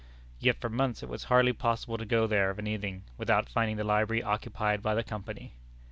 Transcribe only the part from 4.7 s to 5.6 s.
by the Company.